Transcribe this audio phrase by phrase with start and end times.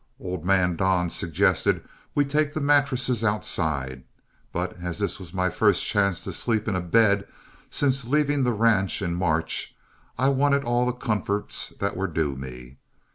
[0.19, 4.03] Old man Don suggested we take the mattresses outside,
[4.51, 7.27] but as this was my first chance to sleep in a bed
[7.69, 9.75] since leaving the ranch in March,
[10.17, 12.77] I wanted all the comforts that were due me.